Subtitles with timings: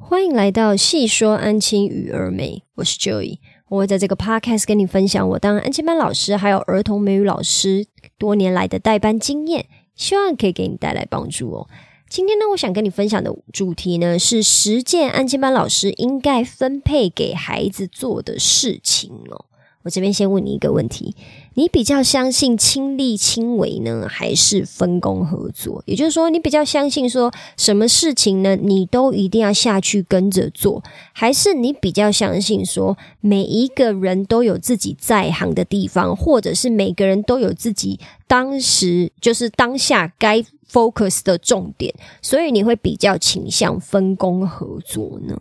[0.00, 3.38] 欢迎来到细说安亲与儿美，我是 Joy，。
[3.68, 7.84] 我会在这个 podcast 跟你分享我当安亲班老师还有儿童美语老师
[8.16, 9.66] 多年来的代班经验，
[9.96, 11.68] 希望可以给你带来帮助哦。
[12.08, 19.46] 今天呢，我想跟你分享的主题呢是实践安亲班老师应该分配给孩子做的事情哦。
[19.82, 21.16] 我这边先问你一个问题：
[21.58, 25.82] 你比较相信亲力亲为呢，还是分工合作？
[25.86, 40.40] 也就是说，你比较相信说什么事情呢，你都一定要下去跟着做，还是你比较相信说每一个人都有自己在行的地方，或者是每个人都有自己当时就是当下该
[40.70, 45.36] focus 的重点，所以你会比较倾向分工合作呢？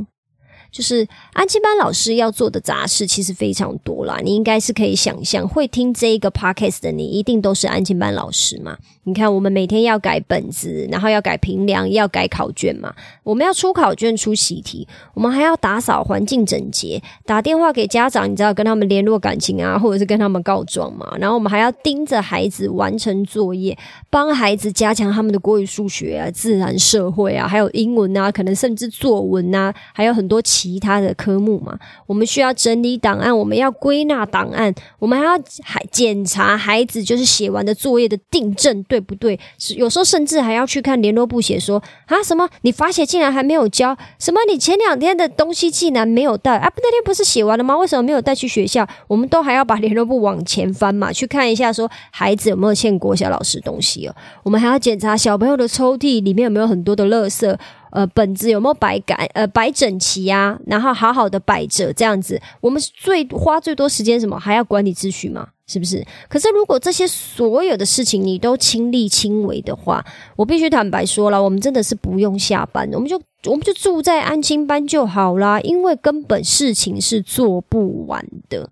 [0.77, 8.77] 就是安亲班老师要做的杂事其实非常多啦，你应该是可以想象，会听这一个 podcast 的你一定都是安亲班老师嘛？
[9.07, 12.93] 你看，我们每天要改本子，然后要改评量，要改考卷嘛，
[13.23, 21.17] 我们要出考卷、出习题，我们还要打扫环境整洁，打电话给家长，你知道跟他们联络感情啊，或者是跟他们告状嘛？
[21.19, 23.75] 然后我们还要盯着孩子完成作业，
[24.11, 30.67] 帮孩子加强他们的国语、数学啊、自然、社会啊，还有英文啊，可能甚至作文啊，还有很多其。
[30.67, 35.31] 其他的科目嘛，我们需要整理档案，我们要归纳档案，我们还要
[35.63, 39.39] 还检查孩子就是写完的作业的订正对对不对？
[39.75, 46.67] 有时候甚至还要去看联络部写说啊什么你罚写竟然还没有交，什么你前两天的东西竟然没有带啊？
[46.67, 47.77] 不那天不是写完了吗？
[47.77, 48.87] 为什么没有带去学校？
[49.07, 54.15] 我们都还要把联络部往前翻嘛，去看一下说孩子有没有欠国小老师东西哦。
[54.41, 57.55] 我们还要检查小朋友的抽屉里面有没有很多的垃圾。
[57.91, 59.29] 呃，本子有没有摆改？
[59.33, 64.39] 呃，摆整齐啊，然后好好的摆着，这样子，我们最花最多时间什么？
[64.39, 65.47] 还要管理秩序吗？
[65.67, 66.05] 是不是？
[66.29, 70.05] 可是如果这些所有的事情你都亲力亲为的话，
[70.37, 78.69] 我必须坦白说了，我们真的是不用下班，我们就我们就住在安亲班就好啦，因为根本事情是做不完的。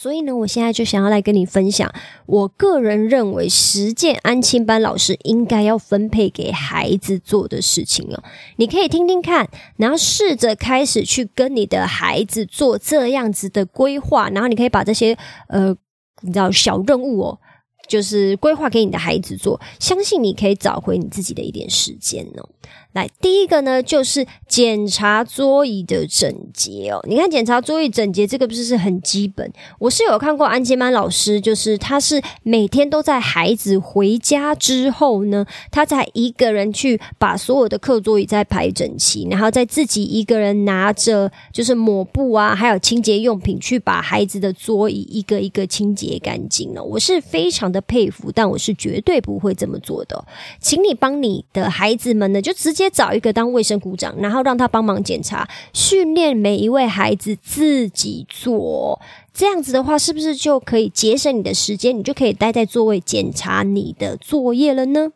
[0.00, 1.92] 所以呢，我现在就想要来跟你分享，
[2.26, 8.22] 我个人认为实践安亲班老师应该要分配给孩子做的事情哦。
[8.58, 15.18] 你可以听听看，然后试着开始去跟你的孩子做这样子的规划，然后你可以把这些
[15.48, 15.74] 呃，
[16.22, 17.40] 你知道小任务哦，
[17.88, 22.48] 就是规划给你的孩子做，相信你可以找回你自己的一点时间哦。
[22.92, 27.00] 来，第一个呢，就是检查桌椅的整洁哦。
[27.06, 29.50] 你看，检查桌椅整洁这个不是是很基本？
[29.78, 46.82] 我是有看过安吉曼老师，就是他是每天都在孩子回家之后呢，他才一个人去把所有的课桌椅再排整齐，然后再自己一个人拿着就是抹布啊，还有清洁用品去把孩子的桌椅一个一个清洁干净了。
[46.82, 50.24] 我是非常的佩服，但我是绝对不会这么做的。
[50.60, 59.00] 请你帮你的孩子们呢，就直接找一个当卫生股长，然后让他帮忙检查，训练每一位孩子自己做。
[59.32, 61.96] 这样子的话，是不是就可以节省你的时间？
[61.96, 65.12] 你就可以待在座位检查你的作业了呢？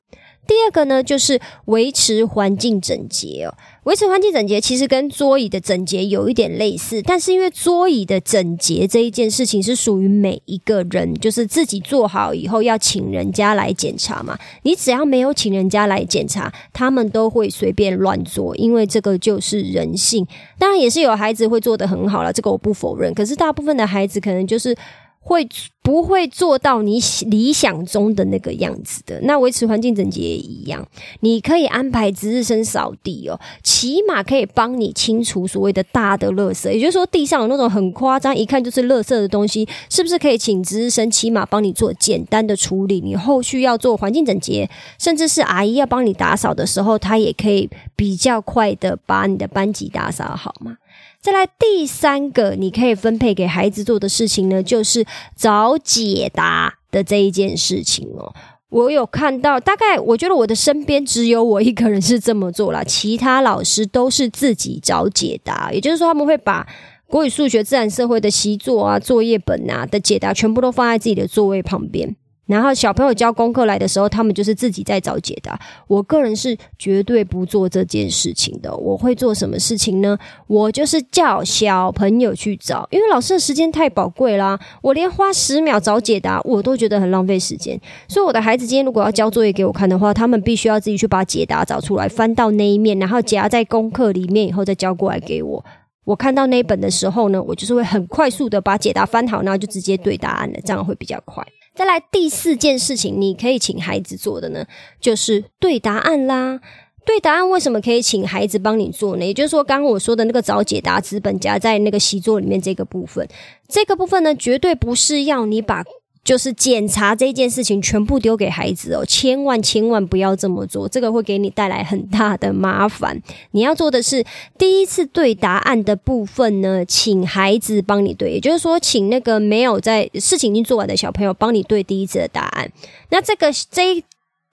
[0.47, 3.55] 第二个呢，就是维持环境整洁哦。
[3.84, 14.38] 维持环境整洁其实跟桌椅的整洁有一点类似，但是因为桌椅的整洁这一件事情是属于每一个人，就是自己做好以后要请人家来检查嘛。
[14.62, 20.25] 你只要没有请人家来检查，他们都会随便乱做，因为这个就是人性。
[20.59, 23.12] 当然也是有孩子会做得很好了，这个我不否认。
[23.12, 24.76] 可是大部分的孩子可能就是。
[25.25, 25.49] 会
[25.83, 29.21] 不会做到你理想中的那个样子的？
[29.22, 30.87] 那维持环境整洁也一样，
[31.21, 36.71] 你可以安排值日生扫地哦，起码可以帮你清除所谓的大的垃圾。
[36.72, 43.00] 也就是说，地上有那种很夸张，一看就是垃圾的东西，是不是可以请值日生起码帮你做简单的处理？
[43.00, 44.69] 你后续要做环境整洁，
[44.99, 50.77] 甚至是阿姨要帮你打扫的时候，她也可以比较快的把你的班级打扫好吗？
[51.22, 55.06] 再来第三个，你可以分配给孩子做的事情呢，就是
[55.37, 58.34] 找解答的这一件事情哦。
[58.71, 66.67] 我有看到，大概我觉得我的身边只有我一个人是这么做了， 其他老师都是自己找解答，也就是说他们会把
[67.06, 72.17] 国语、数学、自然、社会的习作啊、作业本啊的解答全部都放在自己的座位旁边。
[72.52, 75.58] 然后小朋友交功课来的时候，他们就是自己在找解答。
[75.87, 78.76] 我个人是绝对不做这件事情的。
[78.76, 80.19] 我会做什么事情呢？
[80.46, 84.60] 我就是叫小朋友去找，因为老师的时间太宝贵啦。
[84.82, 87.81] 我连花十秒找解答，我都觉得很浪费时间。
[88.06, 95.64] 所以我的孩子今天如果要交作业给我看的话，他们必须要自己去把解答找出来，翻到那一面，然后夹在功课里面，以后再交过来给我。
[96.04, 101.46] 我看到那一本的时候呢，我就是会很快速的把解答翻好，然后就直接对答案了，这样会比较快。
[101.75, 104.67] 再来第四件事情，你可以请孩子做的呢，
[105.01, 106.61] 就是对答案啦。
[107.05, 109.25] 对答案为什么可以请孩子帮你做呢？
[109.25, 113.27] 也就是说，刚刚我说的那个找解答资本夹在那个习作里面这个部分，
[113.69, 115.83] 这个部分呢，绝对不是要你把
[116.25, 123.21] 就是检查这件事情全部丢给孩子哦，千万千万不要这么做，这个会给你带来很大的麻烦。
[123.51, 124.25] 你要做的是
[124.57, 132.71] 第一次对答案的部分呢，请孩子帮你对，也就是说，请那个没有在事情已经做完的小朋友帮你对第一次的答案。
[133.11, 134.03] 那这个这。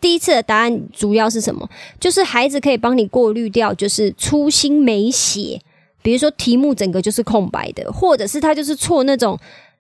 [0.02, 1.70] 第一次的答案主要是什么？
[2.00, 5.60] 就是孩子可以帮你过滤掉，就是粗心没写，
[6.02, 9.38] 比如说题目整个就是空白的，或者是他就是错那种，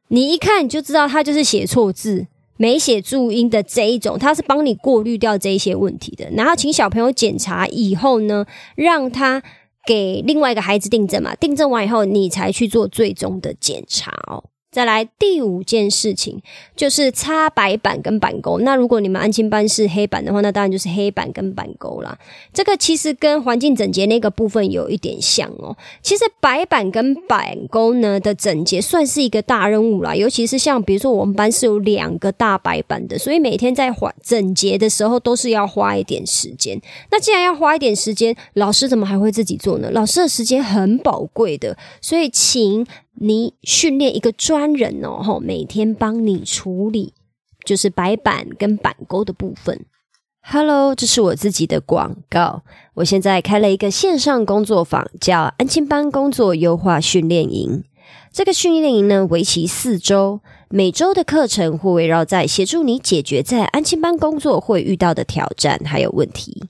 [0.09, 2.27] 你一看你就知道他就是写错字、
[2.57, 6.29] 没写注音的这一种，他是帮你过滤掉这一些问题的。
[6.31, 8.45] 然后请小朋友检查以后呢，
[8.75, 9.41] 让他
[9.85, 14.43] 给另外一个孩子订正嘛，订正完以后你才去做最终的检查哦。
[14.71, 16.41] 再来第五件事情
[16.75, 18.59] 就是擦白板跟板钩。
[18.59, 22.17] 那如果你们安亲班是黑板的话，那当然就是黑板跟板钩啦。
[22.53, 25.75] 这个其实跟环境整洁那个部分有一点像哦。
[26.01, 36.79] 其实白板跟板钩呢的整洁算是一个大任务啦，尤其是像比如说我们班是有两个大白板的，所以每天在环整洁的时候都是要花一点时间。
[37.09, 39.89] 那既然要花一点时间，老师怎么还会自己做呢？
[39.91, 42.85] 老师的时间很宝贵的，所以请。
[43.21, 47.13] 你训练一个专人哦，每天帮你处理
[47.65, 49.85] 就是白板跟板钩的部分。
[50.41, 52.63] Hello，这是我自己的广告。
[52.93, 57.83] 我现在开了一个线上工作坊，叫安亲班工作优化训练营。
[58.31, 60.39] 这个训练营呢，为期四周，
[60.69, 66.63] 每周的课程会围绕在协助你解决在安亲班工作会遇到的挑战还有问题。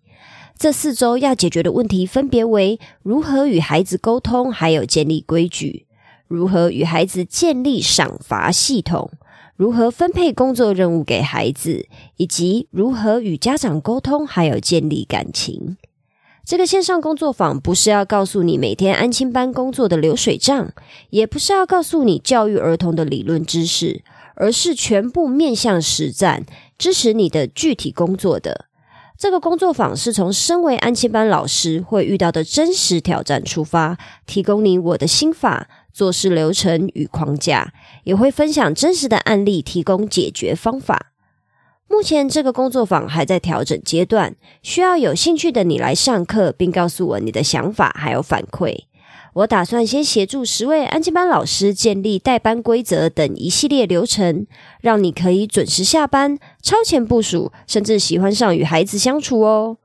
[0.57, 5.85] 这四周要解决的问题分别为如何与孩子沟通，还有建立规矩。
[6.29, 9.09] 如何与孩子建立赏罚系统？
[9.55, 11.87] 如何分配工作任务给孩子？
[12.17, 15.75] 以及如何与家长沟通，还有建立感情？
[16.45, 20.71] 这个线上工作坊不是要告诉你每天安亲班工作的流水账，
[21.09, 24.03] 也不是要告诉你教育儿童的理论知识，
[24.35, 26.45] 而是全部面向实战，
[26.77, 28.65] 支持你的具体工作的。
[29.17, 35.67] 这个工作坊是从身为安亲班老师会遇到的真实挑战出发，提供你我的心法。
[35.91, 41.11] 做事流程与框架，也会分享真实的案例，提供解决方法。
[41.87, 48.83] 目前这个工作坊还在调整阶段，需要有兴趣的你来上课，并告诉我你的想法还有反馈。
[49.33, 54.45] 我打算先协助十位安静班老师建立代班规则等一系列流程，
[54.81, 59.77] 让你可以准时下班、超前部署，甚至喜欢上与孩子相处哦。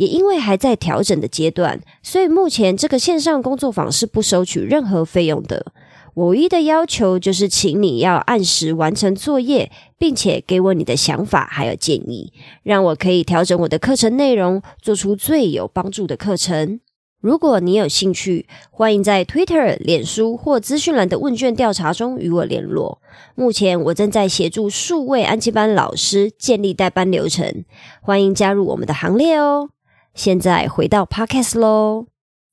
[0.00, 5.74] 也因为还在调整的阶段，所以目前这个线上工作坊是不收取任何费用的。
[6.14, 12.32] 我唯一的要求就是，请你要按时完成作业，并且给我你的想法还有建议，
[12.62, 16.80] 让我可以调整我的课程内容，做出最有帮助的课程。
[17.20, 23.02] 如果你有兴趣，欢迎在 Twitter、脸书或资讯栏的问卷调查中与我联络。
[23.34, 27.66] 目前我正在协助数位安吉班老师建立代班流程，
[28.00, 29.68] 欢迎加入我们的行列哦。
[30.14, 32.06] 现在回到 podcast 喽，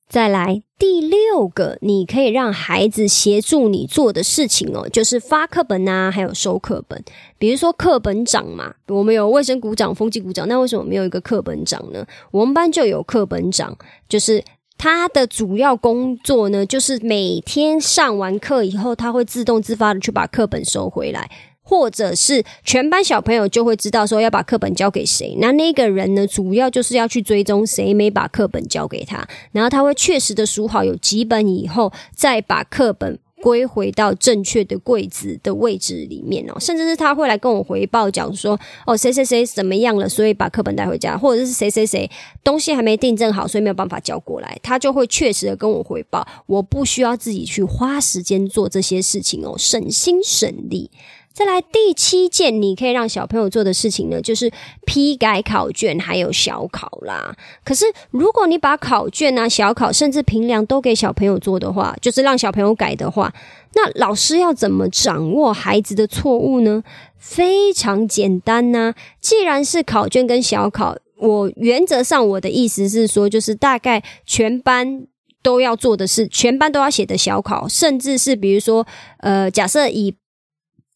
[0.07, 7.03] 再来第六个，你可以让孩子协助你做的事情哦，就是发课本啊，还有收课本。
[7.37, 12.05] 比如说课本长嘛，我们有卫生股长、风纪股长，那为什么没有一个课本长呢？
[12.31, 13.75] 我们班就有课本长，
[14.07, 14.43] 就是
[14.77, 21.29] 他的主要工作呢，就是每天上完课以后，他会自动自发的去把课本收回来。
[21.67, 42.09] 或者是全班小朋友就会知道说要把课本交给谁，那那个人呢，主要就是要去追踪谁没把课本交给他，然后他会确实的数好有几本以后，再把课本归回到正确的柜子的位置里面哦，甚至是他会来跟我回报讲说，哦谁谁谁怎么样了，所以把课本带回家，或者是谁谁谁
[42.43, 50.89] 东西还没订正好，所以没有办法交过来，他就会确实的跟我回报，我不需要自己去花时间做这些事情哦，省心省力。
[51.37, 54.51] 再来第七件，你可以让小朋友做的事情呢，就是
[54.87, 57.35] 批改考卷还有小考啦。
[57.63, 63.31] 可是如果你把考卷啊、小考甚至评量都给小朋友做的话，就是让小朋友改的话，
[63.75, 66.81] 那老师要怎么掌握孩子的错误呢？
[67.19, 75.05] 非常简单呐，既然是考卷跟小考，我原则上我的意思是说，就是大概全班
[75.43, 78.87] 都要做的是，全班都要写的小考，甚至是比如说，
[79.19, 80.15] 呃，假设以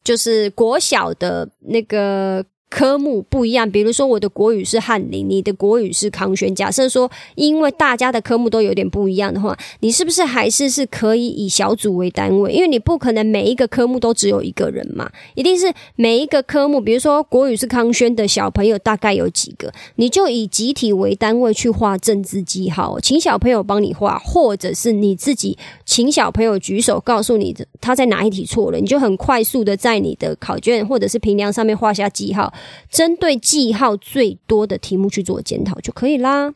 [0.02, 6.54] 就是国小的那个科目不一样，比如说我的国语是翰林，你的国语是康轩。
[6.54, 12.50] 假设说，因为大家的科目都有点不一样的话，你是不是还是是可以以小组为单位？
[12.50, 32.50] 因为你不可能每一个科目都只有一个人嘛，一定是每一个科目，比如说国语是康轩的小朋友大概有几个，你就以集体为单位去画政治记号，请小朋友帮你画，或者是你自己请小朋友举手告诉你他在哪一题错了，你就很快速的在你的考卷或者是评量上面画下记号。
[32.90, 36.54] 针对记号最多的题目去做检讨就可以啦。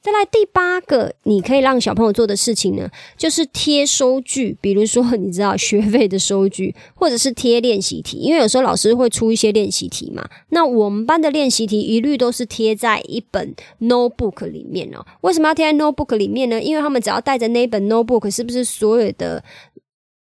[0.00, 10.26] 再来第八个，你可以让小朋友做的事情呢，就是贴收据，比如说你知道学费的收据， 或者是贴练习题，因为有时候老师会出一些练习题嘛。
[10.50, 15.04] 那我们班的练习题一律都是贴在一本 notebook 里面哦。
[15.22, 16.62] 为什么要贴在 notebook 里面呢？
[16.62, 19.42] 因为他们只要带着那本 notebook，是不是所有的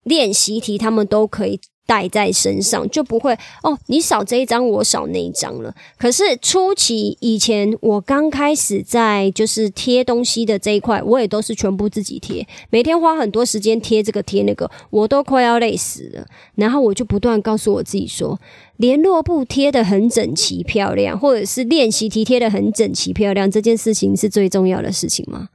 [0.05, 1.59] 练习题他们都可以？
[1.87, 5.75] 带在身上就不会哦，你少这一张，我少那一张了。
[5.99, 16.27] 可是初期以前，我刚开始在就是贴东西的这一块，我也都是全部自己贴，每天花很多时间贴这个贴那个，我都快要累死了。
[16.55, 18.41] 然后我就不断告诉我自己说，
[18.77, 25.49] 联络簿贴的很整齐漂亮，或者是练习题贴的很整齐漂亮，这件事情是最重要的事情吗？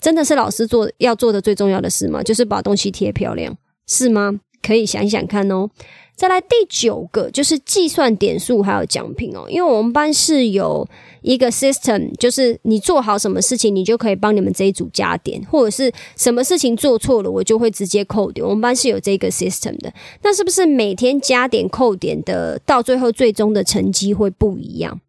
[0.00, 2.22] 真的是老师做要做的最重要的事吗？
[2.22, 4.40] 就是把东西贴漂亮，是吗？
[4.64, 5.68] 可以想想看哦。
[6.16, 10.86] 再来第九个就是计算点数还有奖品哦，因为我们班是有
[11.22, 18.46] 一个 system，就是你做好什么事情，你就可以帮你们这一组加点，或者是什么事情做错了，我就会直接扣点。
[18.46, 19.92] 我们班是有这个 system 的，
[20.22, 25.00] 那是不是每天加点扣点的，到最后最终的成绩会不一样？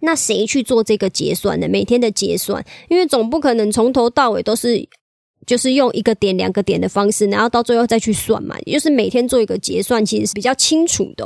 [0.00, 1.68] 那谁去做这个结算呢？
[1.68, 4.88] 每天的结算，因为总不可能从头到尾都是。
[5.46, 8.56] 就是用一个点、两个点的方式，然后到最后再去算嘛。
[8.66, 11.24] 就是每天做一个结算，其实是比较清楚的。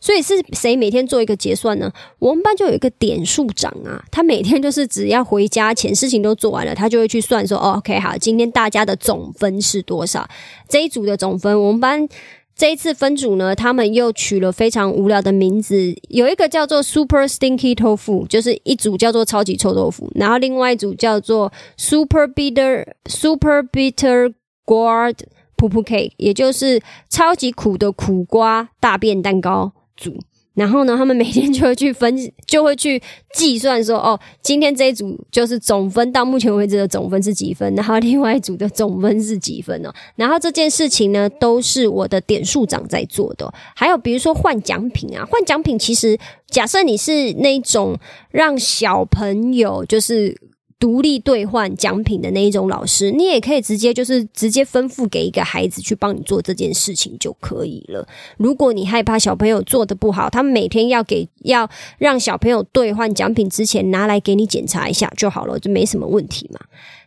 [0.00, 1.92] 所以是谁每天做一个结算呢？
[2.18, 10.28] 我们班就有一个点数长啊，他每天就是只要回家前事情都做完了，他就会去算说：“OK，好，今天大家的总分是多少？
[10.68, 12.08] 这一组的总分，我们班。”
[12.56, 24.32] 这一次分组呢，他们又取了非常无聊的名字，有一个叫做 Super Stinky Tofu，就是一组叫做超级臭豆腐，然后另外一组叫做 Super Bitter Super Bitter
[24.64, 25.16] Gourd
[25.58, 30.16] Poop Cake，也就是超级苦的苦瓜大便蛋糕组。
[30.56, 33.00] 然后呢，他们每天就会去分， 就会去
[33.34, 39.92] 计算说，哦，今天这一组就是总分到目前为止的总分是几分，然后另外一组的总分是几分哦。
[40.16, 43.52] 然后这件事情呢，都是我的点数长在做的。
[43.76, 47.98] 还有比如说换奖品啊，换奖品其实假设你是那种
[48.30, 50.34] 让小朋友就是。
[50.78, 58.06] 独立兑换奖品的那一种老师，你也可以直接就是直接吩咐给一个孩子去帮你做这件事情就可以了。
[58.36, 66.60] 如果你害怕小朋友做的不好，他每天要给要让小朋友兑换奖品之前拿来给你检查一下就好了，就没什么问题嘛。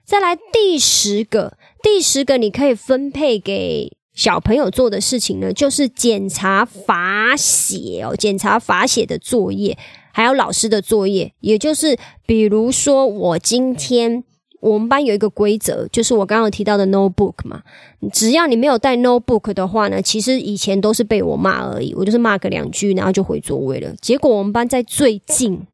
[0.04, 9.78] 再来第十个，第十个你可以分配给小朋友做的事情呢，就是检查罚写哦，检查罚写的作业。
[10.12, 14.24] 还有老师的作业，也就是比如说，我今天
[14.60, 17.62] 我们班有一个规则，就是我刚刚提到的 notebook 嘛。
[18.12, 23.94] 只要你没有带 notebook 的话呢，其实以前都是被我骂而已，我就是骂个两句，然后就回座位了。
[24.02, 25.66] 结果我们班在最近。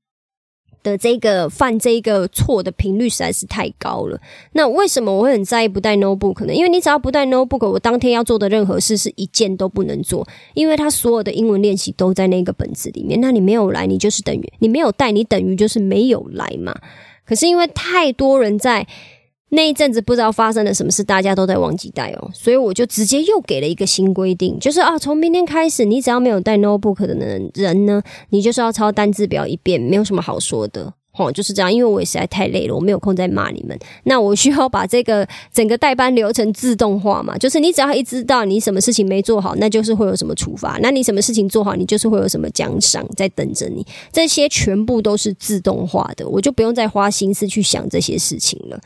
[0.86, 4.22] 的这个犯这个错的频率实在是太高了。
[4.54, 6.54] 那为什么我会很在意不带 notebook 呢？
[6.54, 13.20] 因为你只要不带 notebook，我当天要做的任何事是一件都不能做，因为他所有的英文练习都在那个本子里面。
[13.20, 16.74] 那你没有来，你就是等于你没有带，你等于就是没有来嘛。
[17.26, 18.88] 可是因为太多人在。
[19.50, 31.72] 那一阵子不知道发生了什么事，大家都在忘记带哦，所以我就直接又给了一个新规定，就是啊，从明天开始，你只要没有带 notebook 的人人呢，你就是要抄单字表一遍，没有什么好说的，吼，就是这样。
[31.72, 33.78] 因为我也实在太累了，我没有空再骂你们。
[34.04, 43.86] 那我需要把这个整个代班流程自动化嘛，就是你只要一知道你什么事情没做好，那就是会有什么处罚；那你什么事情做好，你就是会有什么奖赏在等着你。
[44.12, 48.80] 这些全部都是自动化的，我就不用再花心思去想这些事情了。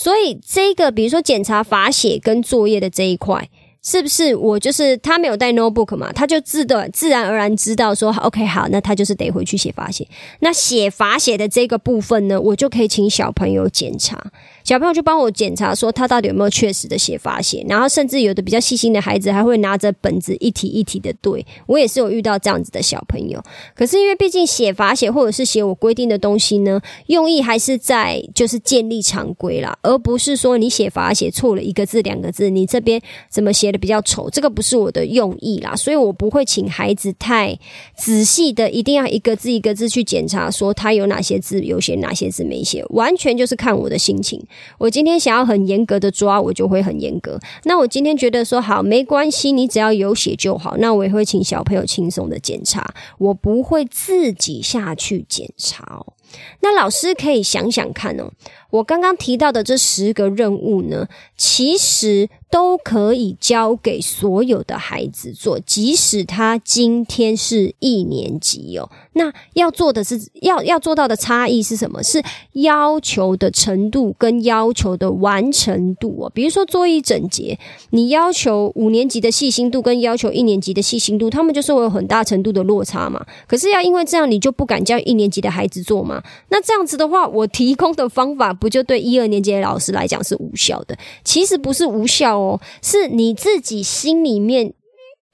[0.00, 3.50] 所以这个，比如说检查罚写跟作业的这一块。
[3.88, 6.12] 是不是我就是他没有带 notebook 嘛？
[6.12, 10.06] 他就自的自然而然知道说，OK，好，那他就是得回去写罚写。
[10.40, 14.22] 那写罚写的这个部分呢，我就可以请小朋友检查，
[14.62, 17.64] 小朋友就帮我检查说他到底有没有确实的写罚写。
[17.66, 21.46] 然后甚至有的比较细心的孩子还会拿着本子一题一题的对。
[21.64, 23.42] 我也是有遇到这样子的小朋友。
[23.74, 33.77] 可是因为毕竟写罚写或者是写我规定的东西呢，用意还是在就是建立常规啦，而不是说你写罚写错了一个字两个字，你这边怎么写的？
[33.78, 37.58] 比较丑，这个不是我的用意啦，所以我不会请孩子太
[37.96, 44.44] 仔细的，一定要一个字一个字去检查，说他有哪些字有写，哪些字没写，完全就是看我的心情。
[44.78, 47.38] 我今天想要很严格的抓，我就会很严格。
[47.64, 56.04] 那我今天觉得说好没关系，你只要有写就好，那我也会请小朋友轻松的检查，我不会自己下去检查。
[56.60, 58.30] 那老师可以想想看哦，
[58.70, 61.06] 我刚刚提到的这十个任务呢，
[61.36, 62.28] 其实。
[62.50, 68.88] 都可以交给所有的孩子做，即使他今天是一年级哦。
[69.12, 72.02] 那要做的是要要做到的差异是什么？
[72.02, 72.22] 是
[72.52, 76.32] 要求的程度跟要求的完成度哦。
[76.34, 77.58] 比如说做一整节，
[77.90, 83.26] 你要求五年级的细心度跟要求一年级的细心度，他们就是会有很大程度的落差嘛。
[83.46, 86.22] 可是要因为这样，你就不敢叫一年级的孩子做吗？
[86.48, 90.96] 那这样子的话，我提供的方法不就对一二年级的老师来讲是无效的？
[91.24, 92.38] 其实不是无效。
[92.38, 94.72] 哦，是你自己心里面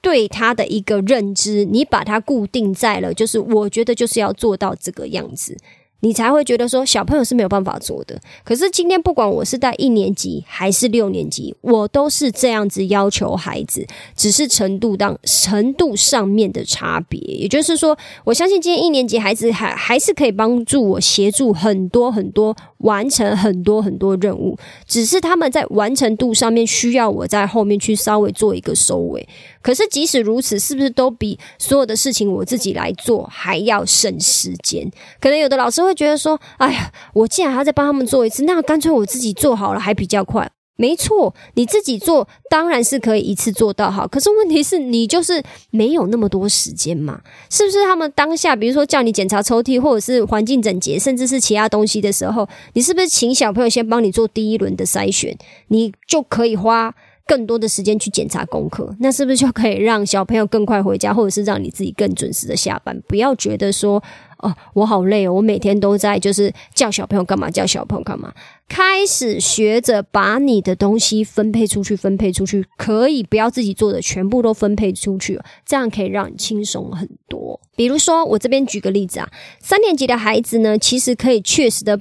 [0.01, 5.57] 对他的一个认知，你把它固定在了，就是我觉得就是要做到这个样子。
[6.01, 8.21] 你才会觉得说小朋友是没有办法做的。
[8.45, 17.19] 可是今天不管我是带一年级还是六年级，我都是这样子要求孩子，只是程度当程度上面的差别。
[17.21, 22.55] 也就是说，我相信今天一年级孩子还还是可以帮助我协助很多很多
[22.85, 29.27] 完成很多很多任务，只是他们在完成度上面需要我在后面去稍微做一个收尾。
[29.63, 34.87] 可是即使如此，是不是都比所有的事情我自己来做还要省时间？
[35.19, 35.95] 可能有的老师会。
[35.95, 40.51] 觉得说，哎呀，我既然还要再帮他们做一次，那干脆我自己做好了，还比较快。
[40.77, 47.85] 没错，你自己做当然是可以一次做到好，可是问题是你就是没有那么多时间嘛，是不是？
[47.85, 55.37] 他们当下，比如说叫你检查抽屉，或者是环境整洁，甚至是其他东西的时候，你是不是请小朋友先帮你做第一轮的筛选，
[55.69, 56.93] 你就可以花
[57.25, 58.97] 更多的时间去检查功课？
[58.99, 63.01] 那是不是就可以让小朋友更快回家，或者是让你自己更准时的下班？
[63.07, 64.03] 不要觉得说。
[64.45, 65.33] 哦，我好累哦！
[65.33, 68.31] 我每天都在就是叫小朋友干嘛，叫小朋友干嘛。
[68.69, 77.59] 开始学着把你的东西分配出去，分配出去，可以不要自己做的，全部都分配出去，这样可以让你轻松很多。
[77.75, 79.29] 比如说，我这边举个例子啊，
[79.61, 81.99] 三年级的孩子呢，其实可以确实的。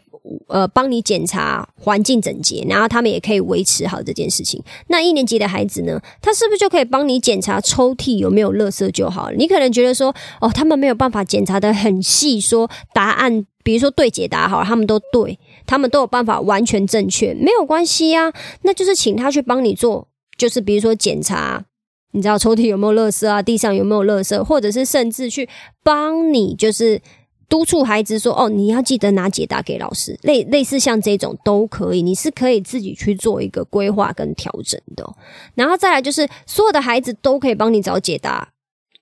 [0.47, 4.63] 呃，帮你检查环境整洁，然后他们也可以维持好这件事情。
[4.87, 9.35] 那一年级的孩子呢，他是不是就可以帮你检查抽屉有没有垃圾就好了？
[9.35, 18.31] 你可能觉得说，哦，他们没有办法检查的很细，说答案，比如说对解答好，他们都对，他们都有办法完全正确，没有关系呀。
[18.61, 20.07] 那就是请他去帮你做，
[20.37, 21.65] 就是比如说检查，
[22.13, 25.49] 你知道抽屉有没有垃圾啊，地上有没有垃圾，或者是甚至去
[25.83, 27.01] 帮你，就是。
[27.49, 30.17] 督促孩子说：“哦，你要记得拿解答给老师。
[30.23, 35.07] 类类似像这种都可以，你是可以自己去做一个规划跟调整的。
[35.55, 38.49] 然后再来就是，所有的孩子都可以帮你找解答，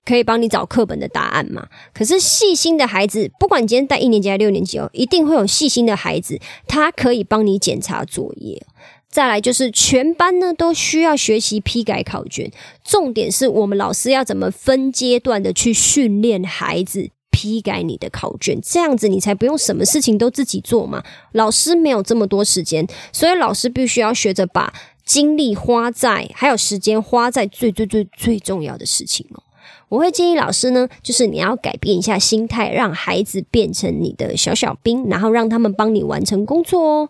[0.04, 1.68] 可以帮你找课本的答案嘛。
[1.94, 8.66] 可是细心的孩子，不管你今天带一年级还是六年级哦，一定会有细心的孩子，他可以帮你检查作业。
[9.08, 12.50] 再来就是全班呢都需要学习批改考卷，
[12.84, 17.10] 重点是我们老师要怎么分阶段的去训练孩子。”
[17.42, 21.02] 批改你的考卷，这样子你才不用什么事情都自己做嘛。
[21.32, 24.72] 老师没有这么多时间，所以老师必须要学着把
[25.04, 29.42] 精力花在，还有时间花在最最最最重要的事情哦。
[29.88, 37.08] 我会建议老师呢，就是你要改变一下心态，让孩子变成你的小小兵，然后让他们帮你完成工作哦。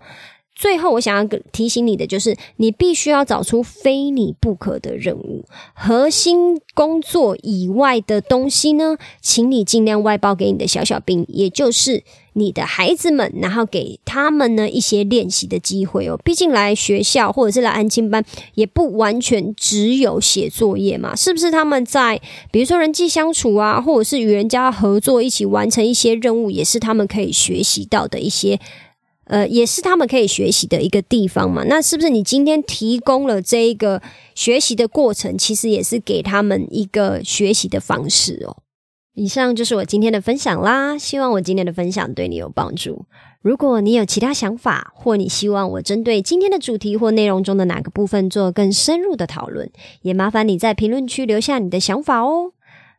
[0.55, 16.19] 最后，我想要提醒你的就是，你必须要找出非你不可的任务，核心工作以外的东西呢，请你尽量外包给你的小小兵，也就是你的孩子们，然后给他们呢一些练习的机会哦。
[16.23, 21.51] 毕竟来学校或者是来安亲班，也不完全只有写作业嘛，是不是？
[21.51, 28.61] 他们在比如说人际相处啊，或者是与人家合作，一起完成一些任务，也是他们可以学习到的一些。
[29.25, 31.65] 呃，也是他们可以学习的一个地方嘛。
[31.65, 34.03] 那是不是你今天提供了这一个
[34.35, 38.57] 学习的过程，其实也是给他们一个学习的方式哦？
[39.15, 43.05] 以上就是我今天的分享啦，希望我今天的分享对你有帮助。
[43.43, 49.71] 如果你有其他想法，或你希望我针对今天的主题或内容中的哪个部分做更深入的讨论，
[50.03, 52.53] 也麻烦你在评论区留下你的想法哦。